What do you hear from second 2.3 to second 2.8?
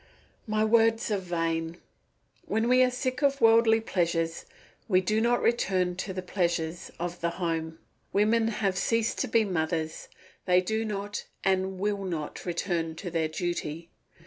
When